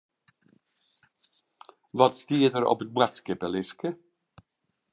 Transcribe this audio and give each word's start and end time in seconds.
Wat 1.99 2.15
stiet 2.21 2.53
der 2.55 2.65
op 2.71 2.83
it 2.83 2.93
boadskiplistke? 2.95 3.89